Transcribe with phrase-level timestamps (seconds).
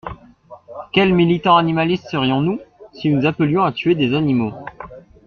[0.93, 2.59] Quels militants animalistes serions-nous,
[2.91, 4.51] si nous appelions à tuer des animaux